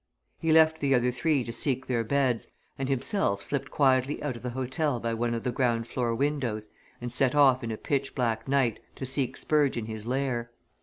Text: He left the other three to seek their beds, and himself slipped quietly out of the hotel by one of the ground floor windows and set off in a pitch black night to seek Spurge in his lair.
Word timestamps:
He 0.39 0.51
left 0.51 0.79
the 0.79 0.95
other 0.95 1.11
three 1.11 1.43
to 1.43 1.53
seek 1.53 1.85
their 1.85 2.03
beds, 2.03 2.47
and 2.75 2.89
himself 2.89 3.43
slipped 3.43 3.69
quietly 3.69 4.19
out 4.23 4.35
of 4.35 4.41
the 4.41 4.49
hotel 4.49 4.99
by 4.99 5.13
one 5.13 5.35
of 5.35 5.43
the 5.43 5.51
ground 5.51 5.85
floor 5.87 6.15
windows 6.15 6.67
and 6.99 7.11
set 7.11 7.35
off 7.35 7.63
in 7.63 7.69
a 7.71 7.77
pitch 7.77 8.15
black 8.15 8.47
night 8.47 8.79
to 8.95 9.05
seek 9.05 9.37
Spurge 9.37 9.77
in 9.77 9.85
his 9.85 10.07
lair. 10.07 10.49